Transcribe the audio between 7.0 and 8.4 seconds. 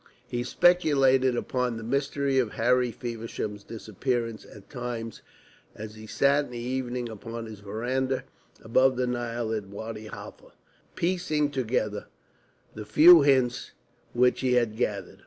upon his verandah